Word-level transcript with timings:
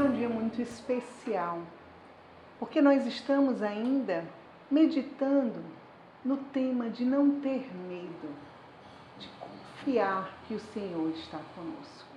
muito 0.00 0.60
especial, 0.60 1.60
porque 2.58 2.80
nós 2.80 3.06
estamos 3.06 3.62
ainda 3.62 4.24
meditando 4.70 5.62
no 6.24 6.36
tema 6.36 6.88
de 6.88 7.04
não 7.04 7.40
ter 7.40 7.70
medo, 7.88 8.28
de 9.18 9.28
confiar 9.40 10.32
que 10.46 10.54
o 10.54 10.60
Senhor 10.60 11.10
está 11.10 11.38
conosco. 11.54 12.08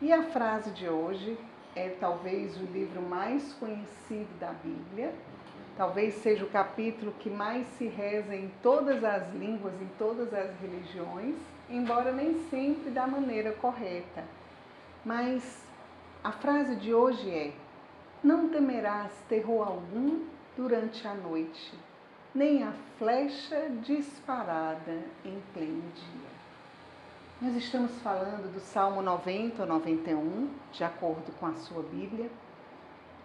E 0.00 0.12
a 0.12 0.24
frase 0.24 0.70
de 0.70 0.88
hoje 0.88 1.38
é 1.74 1.88
talvez 2.00 2.56
o 2.56 2.64
livro 2.64 3.02
mais 3.02 3.52
conhecido 3.54 4.38
da 4.38 4.52
Bíblia, 4.52 5.14
talvez 5.76 6.14
seja 6.14 6.44
o 6.44 6.50
capítulo 6.50 7.12
que 7.18 7.30
mais 7.30 7.66
se 7.78 7.86
reza 7.86 8.34
em 8.34 8.50
todas 8.62 9.02
as 9.02 9.32
línguas, 9.34 9.74
em 9.80 9.88
todas 9.98 10.32
as 10.32 10.50
religiões, 10.60 11.34
embora 11.68 12.12
nem 12.12 12.48
sempre 12.48 12.90
da 12.90 13.06
maneira 13.06 13.52
correta. 13.52 14.24
Mas 15.04 15.65
a 16.26 16.32
frase 16.32 16.74
de 16.74 16.92
hoje 16.92 17.30
é: 17.30 17.52
Não 18.20 18.48
temerás 18.48 19.12
terror 19.28 19.68
algum 19.68 20.24
durante 20.56 21.06
a 21.06 21.14
noite, 21.14 21.72
nem 22.34 22.64
a 22.64 22.72
flecha 22.98 23.70
disparada 23.80 25.04
em 25.24 25.40
pleno 25.54 25.84
dia. 25.94 26.36
Nós 27.40 27.54
estamos 27.54 27.92
falando 28.00 28.52
do 28.52 28.58
Salmo 28.58 29.02
90 29.02 29.62
ou 29.62 29.68
91, 29.68 30.50
de 30.72 30.82
acordo 30.82 31.30
com 31.38 31.46
a 31.46 31.54
sua 31.54 31.84
Bíblia, 31.84 32.28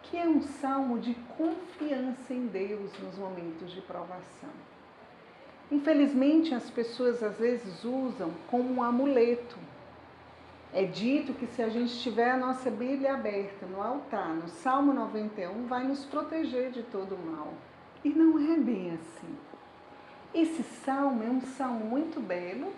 que 0.03 0.15
é 0.15 0.27
um 0.27 0.43
salmo 0.43 0.99
de 0.99 1.15
confiança 1.35 2.31
em 2.31 2.45
Deus 2.45 2.91
nos 2.99 3.17
momentos 3.17 3.71
de 3.71 3.81
provação. 3.81 4.51
Infelizmente, 5.71 6.53
as 6.53 6.69
pessoas 6.69 7.23
às 7.23 7.39
vezes 7.39 7.83
usam 7.83 8.29
como 8.47 8.71
um 8.71 8.83
amuleto. 8.83 9.57
É 10.73 10.83
dito 10.83 11.33
que 11.33 11.47
se 11.47 11.61
a 11.61 11.67
gente 11.67 11.99
tiver 11.99 12.31
a 12.31 12.37
nossa 12.37 12.71
Bíblia 12.71 13.13
aberta 13.13 13.65
no 13.65 13.81
altar, 13.81 14.29
no 14.29 14.47
Salmo 14.47 14.93
91, 14.93 15.67
vai 15.67 15.83
nos 15.83 16.05
proteger 16.05 16.71
de 16.71 16.83
todo 16.83 17.15
o 17.15 17.31
mal. 17.31 17.53
E 18.03 18.09
não 18.09 18.39
é 18.39 18.57
bem 18.57 18.91
assim. 18.93 19.37
Esse 20.33 20.63
salmo 20.63 21.23
é 21.23 21.27
um 21.27 21.41
salmo 21.41 21.85
muito 21.85 22.21
belo, 22.21 22.71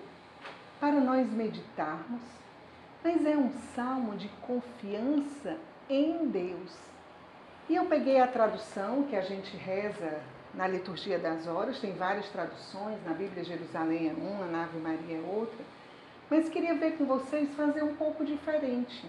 para 0.80 1.00
nós 1.00 1.32
meditarmos, 1.32 2.22
mas 3.04 3.26
é 3.26 3.38
um 3.38 3.52
salmo 3.74 4.18
de 4.18 4.28
confiança 4.42 5.56
em 5.88 6.28
Deus. 6.28 6.76
E 7.70 7.76
eu 7.76 7.86
peguei 7.86 8.20
a 8.20 8.28
tradução 8.28 9.04
que 9.04 9.16
a 9.16 9.22
gente 9.22 9.56
reza 9.56 10.20
na 10.54 10.68
liturgia 10.68 11.18
das 11.18 11.48
horas, 11.48 11.80
tem 11.80 11.94
várias 11.94 12.28
traduções, 12.30 12.98
na 13.06 13.14
Bíblia 13.14 13.46
Jerusalém 13.46 14.10
é 14.10 14.14
uma, 14.14 14.46
na 14.46 14.64
Ave 14.64 14.78
Maria 14.80 15.18
é 15.18 15.22
outra, 15.22 15.64
mas 16.30 16.50
queria 16.50 16.76
ver 16.76 16.98
com 16.98 17.06
vocês 17.06 17.54
fazer 17.56 17.84
um 17.84 17.96
pouco 17.96 18.26
diferente. 18.26 19.06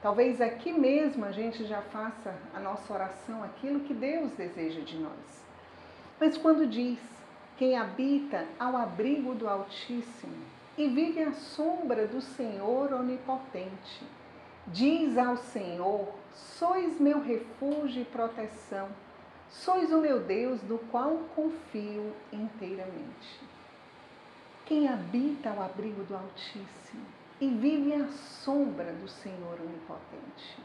Talvez 0.00 0.40
aqui 0.40 0.72
mesmo 0.72 1.24
a 1.24 1.32
gente 1.32 1.64
já 1.64 1.82
faça 1.82 2.34
a 2.54 2.60
nossa 2.60 2.92
oração, 2.92 3.42
aquilo 3.42 3.80
que 3.80 3.94
Deus 3.94 4.32
deseja 4.32 4.80
de 4.80 4.96
nós. 4.98 5.44
Mas 6.20 6.36
quando 6.38 6.66
diz, 6.66 6.98
quem 7.56 7.76
habita 7.76 8.46
ao 8.58 8.76
abrigo 8.76 9.34
do 9.34 9.48
Altíssimo, 9.48 10.58
e 10.78 10.86
vive 10.86 11.20
à 11.20 11.32
sombra 11.32 12.06
do 12.06 12.20
Senhor 12.20 12.92
onipotente. 12.92 14.06
Diz 14.68 15.18
ao 15.18 15.36
Senhor: 15.36 16.08
Sois 16.32 17.00
meu 17.00 17.20
refúgio 17.20 18.02
e 18.02 18.04
proteção, 18.04 18.88
sois 19.48 19.92
o 19.92 19.98
meu 19.98 20.20
Deus, 20.20 20.60
do 20.62 20.78
qual 20.90 21.18
confio 21.34 22.12
inteiramente. 22.32 23.40
Quem 24.68 24.86
habita 24.86 25.50
ao 25.50 25.62
abrigo 25.62 26.04
do 26.04 26.14
Altíssimo 26.14 27.04
e 27.40 27.48
vive 27.48 27.94
à 27.94 28.06
sombra 28.08 28.92
do 28.92 29.08
Senhor 29.08 29.58
onipotente. 29.60 30.62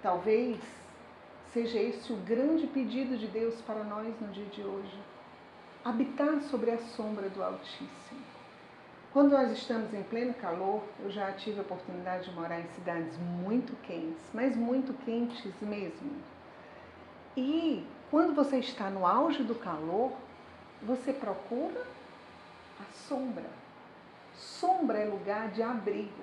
Talvez 0.00 0.60
seja 1.52 1.78
esse 1.78 2.12
o 2.12 2.16
grande 2.16 2.68
pedido 2.68 3.16
de 3.16 3.26
Deus 3.26 3.60
para 3.62 3.82
nós 3.82 4.14
no 4.20 4.28
dia 4.28 4.46
de 4.46 4.62
hoje: 4.62 4.98
habitar 5.84 6.40
sobre 6.42 6.70
a 6.70 6.78
sombra 6.78 7.28
do 7.28 7.42
Altíssimo 7.42 8.38
quando 9.10 9.32
nós 9.32 9.50
estamos 9.50 9.92
em 9.94 10.02
pleno 10.02 10.34
calor, 10.34 10.82
eu 11.02 11.10
já 11.10 11.32
tive 11.32 11.58
a 11.58 11.62
oportunidade 11.62 12.28
de 12.28 12.36
morar 12.36 12.60
em 12.60 12.68
cidades 12.68 13.18
muito 13.18 13.74
quentes, 13.82 14.22
mas 14.34 14.54
muito 14.54 14.92
quentes 15.04 15.52
mesmo. 15.62 16.12
E 17.34 17.86
quando 18.10 18.34
você 18.34 18.58
está 18.58 18.90
no 18.90 19.06
auge 19.06 19.42
do 19.42 19.54
calor, 19.54 20.12
você 20.82 21.10
procura 21.12 21.84
a 22.80 22.92
sombra. 23.08 23.50
Sombra 24.34 24.98
é 24.98 25.04
lugar 25.04 25.50
de 25.50 25.62
abrigo. 25.62 26.22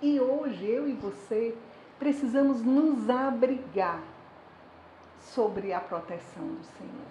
E 0.00 0.20
hoje 0.20 0.64
eu 0.64 0.88
e 0.88 0.92
você 0.92 1.56
precisamos 1.98 2.62
nos 2.62 3.08
abrigar 3.08 4.02
sobre 5.18 5.72
a 5.72 5.80
proteção 5.80 6.46
do 6.46 6.64
Senhor. 6.64 7.06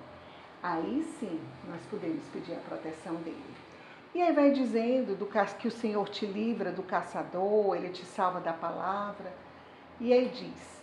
Aí 0.62 1.04
sim 1.20 1.40
nós 1.68 1.82
podemos 1.90 2.24
pedir 2.34 2.54
a 2.54 2.60
proteção 2.60 3.16
dele. 3.16 3.56
E 4.14 4.22
aí 4.22 4.34
vai 4.34 4.52
dizendo 4.52 5.16
do 5.16 5.26
que 5.26 5.68
o 5.68 5.72
Senhor 5.72 6.08
te 6.08 6.26
livra 6.26 6.72
do 6.72 6.82
caçador, 6.82 7.76
ele 7.76 7.90
te 7.90 8.06
salva 8.06 8.40
da 8.40 8.54
palavra. 8.54 9.34
E 10.00 10.14
aí 10.14 10.30
diz: 10.30 10.82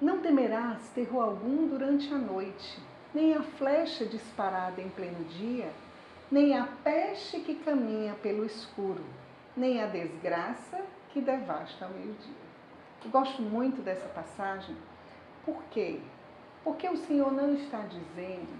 Não 0.00 0.18
temerás 0.18 0.90
terror 0.94 1.24
algum 1.24 1.66
durante 1.66 2.12
a 2.12 2.18
noite, 2.18 2.78
nem 3.14 3.34
a 3.34 3.42
flecha 3.42 4.04
disparada 4.04 4.80
em 4.80 4.90
pleno 4.90 5.24
dia, 5.24 5.72
nem 6.30 6.58
a 6.58 6.66
peste 6.84 7.40
que 7.40 7.54
caminha 7.54 8.14
pelo 8.14 8.44
escuro, 8.44 9.02
nem 9.56 9.82
a 9.82 9.86
desgraça 9.86 10.84
que 11.10 11.20
devasta 11.20 11.86
ao 11.86 11.90
meio-dia. 11.90 12.48
Eu 13.02 13.10
gosto 13.10 13.40
muito 13.40 13.80
dessa 13.80 14.06
passagem. 14.08 14.76
Por 15.44 15.62
quê? 15.70 16.00
Porque 16.62 16.86
o 16.86 16.96
Senhor 16.98 17.32
não 17.32 17.54
está 17.54 17.80
dizendo 17.80 18.58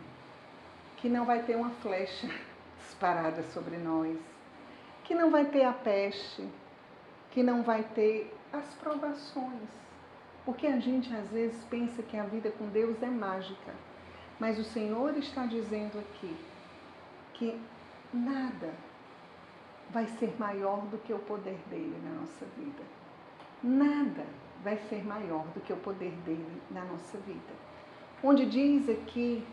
que 0.97 1.09
não 1.09 1.27
vai 1.27 1.43
ter 1.43 1.57
uma 1.57 1.71
flecha 1.71 2.29
disparada 2.81 3.43
sobre 3.43 3.77
nós, 3.77 4.19
que 5.05 5.15
não 5.15 5.31
vai 5.31 5.45
ter 5.45 5.65
a 5.65 5.73
peste, 5.73 6.49
que 7.31 7.43
não 7.43 7.63
vai 7.63 7.83
ter 7.83 8.35
as 8.51 8.75
provações. 8.77 9.69
Porque 10.47 10.67
a 10.67 10.79
gente 10.79 11.15
às 11.15 11.29
vezes 11.29 11.63
pensa 11.65 12.03
que 12.03 12.17
a 12.17 12.23
vida 12.23 12.51
com 12.51 12.67
Deus 12.69 13.03
é 13.03 13.07
mágica, 13.07 13.75
mas 14.41 14.59
o 14.59 14.65
Senhor 14.65 15.15
está 15.19 15.45
dizendo 15.45 15.99
aqui 15.99 16.35
que 17.39 17.59
nada 18.13 18.75
vai 19.91 20.07
ser 20.07 20.35
maior 20.39 20.81
do 20.87 20.99
que 20.99 21.13
o 21.13 21.19
poder 21.21 21.59
dele 21.71 21.97
na 22.05 22.21
nossa 22.21 22.45
vida. 22.57 22.83
Nada 23.63 24.27
vai 24.63 24.77
ser 24.89 25.05
maior 25.05 25.47
do 25.55 25.61
que 25.61 25.73
o 25.73 25.77
poder 25.77 26.11
dele 26.25 26.63
na 26.71 26.85
nossa 26.85 27.17
vida. 27.19 27.55
Onde 28.23 28.45
diz 28.45 28.89
aqui: 28.89 29.47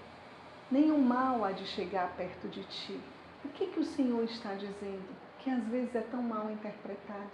nenhum 0.71 0.99
mal 0.99 1.45
há 1.45 1.51
de 1.51 1.65
chegar 1.65 2.11
perto 2.17 2.47
de 2.47 2.63
ti, 2.63 2.99
o 3.43 3.49
que, 3.49 3.67
que 3.67 3.79
o 3.79 3.85
Senhor 3.85 4.23
está 4.23 4.55
dizendo? 4.55 5.15
Que 5.39 5.51
às 5.51 5.63
vezes 5.67 5.95
é 5.95 6.01
tão 6.01 6.23
mal 6.23 6.49
interpretado. 6.49 7.31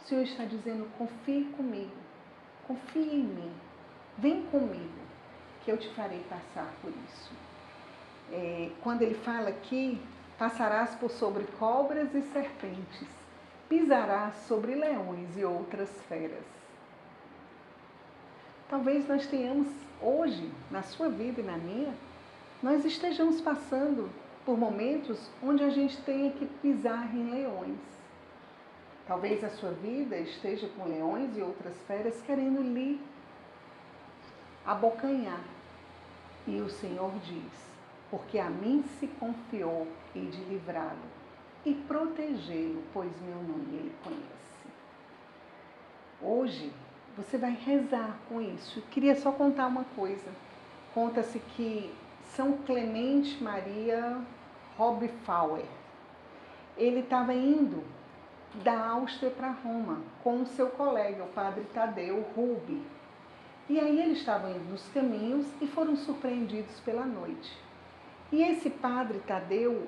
O 0.00 0.06
Senhor 0.06 0.22
está 0.22 0.44
dizendo: 0.44 0.88
confie 0.96 1.44
comigo, 1.56 1.96
confie 2.66 3.16
em 3.16 3.24
mim, 3.24 3.52
vem 4.16 4.42
comigo, 4.46 5.02
que 5.64 5.72
eu 5.72 5.76
te 5.76 5.88
farei 5.94 6.20
passar 6.28 6.72
por 6.80 6.90
isso. 7.08 7.51
É, 8.30 8.70
quando 8.82 9.02
ele 9.02 9.14
fala 9.14 9.48
aqui, 9.48 10.00
passarás 10.38 10.94
por 10.94 11.10
sobre 11.10 11.44
cobras 11.58 12.14
e 12.14 12.22
serpentes, 12.22 13.08
pisarás 13.68 14.34
sobre 14.48 14.74
leões 14.74 15.36
e 15.36 15.44
outras 15.44 15.90
feras. 16.08 16.44
Talvez 18.68 19.06
nós 19.06 19.26
tenhamos 19.26 19.68
hoje, 20.00 20.50
na 20.70 20.82
sua 20.82 21.08
vida 21.08 21.40
e 21.40 21.44
na 21.44 21.56
minha, 21.58 21.94
nós 22.62 22.84
estejamos 22.84 23.40
passando 23.40 24.10
por 24.44 24.58
momentos 24.58 25.30
onde 25.42 25.62
a 25.62 25.70
gente 25.70 26.00
tenha 26.02 26.30
que 26.32 26.46
pisar 26.46 27.14
em 27.14 27.30
leões. 27.30 27.78
Talvez 29.06 29.42
a 29.44 29.50
sua 29.50 29.72
vida 29.72 30.16
esteja 30.16 30.68
com 30.76 30.88
leões 30.88 31.36
e 31.36 31.42
outras 31.42 31.76
feras 31.86 32.20
querendo 32.22 32.62
lhe 32.62 33.00
abocanhar. 34.64 35.44
E 36.46 36.60
o 36.60 36.70
Senhor 36.70 37.12
diz: 37.24 37.71
Porque 38.12 38.38
a 38.38 38.50
mim 38.50 38.84
se 39.00 39.06
confiou 39.06 39.88
e 40.14 40.20
de 40.20 40.44
livrá-lo 40.44 41.22
e 41.64 41.72
protegê-lo, 41.72 42.82
pois 42.92 43.10
meu 43.22 43.36
nome 43.36 43.74
ele 43.74 43.94
conhece. 44.04 44.22
Hoje 46.20 46.70
você 47.16 47.38
vai 47.38 47.52
rezar 47.52 48.18
com 48.28 48.38
isso. 48.38 48.80
Eu 48.80 48.82
queria 48.90 49.16
só 49.16 49.32
contar 49.32 49.66
uma 49.66 49.84
coisa. 49.96 50.30
Conta-se 50.92 51.38
que 51.38 51.90
são 52.36 52.58
Clemente 52.66 53.42
Maria 53.42 54.20
Hobfauer. 54.78 55.64
Ele 56.76 57.00
estava 57.00 57.32
indo 57.32 57.82
da 58.62 58.88
Áustria 58.88 59.30
para 59.30 59.52
Roma 59.52 60.02
com 60.22 60.42
o 60.42 60.46
seu 60.46 60.68
colega, 60.68 61.24
o 61.24 61.28
padre 61.28 61.64
Tadeu 61.72 62.20
Rubi. 62.36 62.82
E 63.70 63.80
aí 63.80 64.02
eles 64.02 64.18
estavam 64.18 64.50
indo 64.50 64.70
nos 64.70 64.86
caminhos 64.88 65.46
e 65.62 65.66
foram 65.66 65.96
surpreendidos 65.96 66.78
pela 66.80 67.06
noite. 67.06 67.56
E 68.32 68.42
esse 68.42 68.70
padre 68.70 69.18
Tadeu 69.18 69.86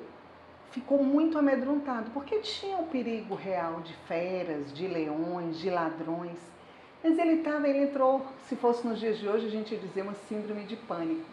ficou 0.71 1.03
muito 1.03 1.39
amedrontado, 1.39 2.11
porque 2.11 2.41
tinha 2.41 2.77
o 2.77 2.87
perigo 2.87 3.35
real 3.35 3.81
de 3.81 3.95
feras, 4.07 4.71
de 4.75 4.87
leões, 4.87 5.59
de 5.59 5.71
ladrões. 5.71 6.39
Mas 7.03 7.19
ele 7.19 7.37
estava, 7.37 7.67
ele 7.67 7.85
entrou, 7.85 8.27
se 8.47 8.55
fosse 8.55 8.87
nos 8.87 9.01
dias 9.01 9.19
de 9.19 9.27
hoje, 9.27 9.47
a 9.47 9.51
gente 9.51 9.73
ia 9.73 9.81
dizer 9.81 10.03
uma 10.03 10.15
síndrome 10.15 10.65
de 10.65 10.77
pânico. 10.77 11.31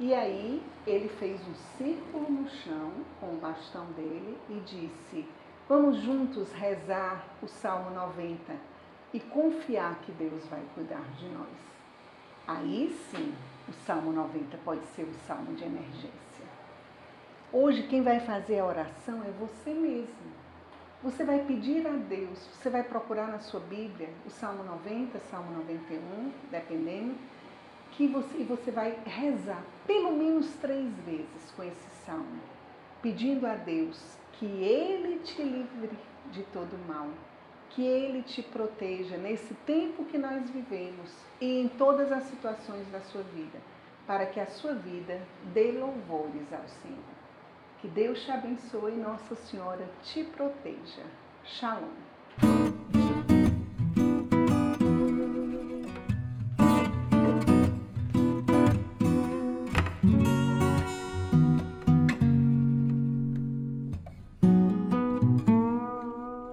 E 0.00 0.14
aí 0.14 0.62
ele 0.86 1.08
fez 1.08 1.38
um 1.46 1.54
círculo 1.76 2.30
no 2.30 2.48
chão 2.48 2.92
com 3.20 3.26
o 3.26 3.38
bastão 3.38 3.84
dele 3.92 4.38
e 4.48 4.60
disse: 4.60 5.28
Vamos 5.68 5.96
juntos 5.98 6.50
rezar 6.52 7.26
o 7.42 7.46
Salmo 7.46 7.90
90 7.90 8.54
e 9.12 9.20
confiar 9.20 9.98
que 10.02 10.12
Deus 10.12 10.46
vai 10.46 10.62
cuidar 10.74 11.04
de 11.18 11.26
nós. 11.28 11.48
Aí 12.46 12.96
sim, 13.10 13.34
o 13.68 13.72
Salmo 13.84 14.12
90 14.12 14.56
pode 14.64 14.86
ser 14.94 15.02
o 15.02 15.14
salmo 15.26 15.54
de 15.54 15.64
emergência. 15.64 16.27
Hoje, 17.50 17.84
quem 17.84 18.02
vai 18.02 18.20
fazer 18.20 18.58
a 18.58 18.66
oração 18.66 19.22
é 19.24 19.30
você 19.30 19.72
mesmo. 19.72 20.38
Você 21.02 21.24
vai 21.24 21.42
pedir 21.46 21.86
a 21.86 21.92
Deus, 21.92 22.38
você 22.52 22.68
vai 22.68 22.82
procurar 22.82 23.26
na 23.28 23.38
sua 23.38 23.60
Bíblia 23.60 24.10
o 24.26 24.30
Salmo 24.30 24.62
90, 24.64 25.18
Salmo 25.30 25.52
91, 25.52 26.30
dependendo, 26.50 27.14
que 27.92 28.06
você, 28.06 28.36
e 28.36 28.44
você 28.44 28.70
vai 28.70 28.98
rezar 29.06 29.64
pelo 29.86 30.12
menos 30.12 30.52
três 30.60 30.92
vezes 31.06 31.50
com 31.56 31.62
esse 31.62 31.88
salmo, 32.04 32.38
pedindo 33.00 33.46
a 33.46 33.54
Deus 33.54 34.18
que 34.34 34.44
Ele 34.44 35.20
te 35.20 35.42
livre 35.42 35.96
de 36.30 36.42
todo 36.52 36.76
mal, 36.86 37.08
que 37.70 37.82
Ele 37.82 38.22
te 38.22 38.42
proteja 38.42 39.16
nesse 39.16 39.54
tempo 39.64 40.04
que 40.04 40.18
nós 40.18 40.50
vivemos 40.50 41.16
e 41.40 41.62
em 41.62 41.68
todas 41.68 42.12
as 42.12 42.24
situações 42.24 42.86
da 42.88 43.00
sua 43.00 43.22
vida, 43.22 43.58
para 44.06 44.26
que 44.26 44.38
a 44.38 44.46
sua 44.46 44.74
vida 44.74 45.18
dê 45.54 45.72
louvores 45.72 46.52
ao 46.52 46.68
Senhor. 46.68 47.17
Que 47.80 47.86
Deus 47.86 48.24
te 48.24 48.32
abençoe 48.32 48.92
e 48.92 48.96
Nossa 48.96 49.36
Senhora 49.36 49.88
te 50.02 50.24
proteja. 50.24 51.04
Shalom. 51.44 52.77